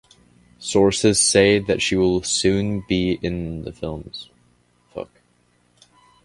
[0.57, 4.31] Sources say that she will soon be seen in the films.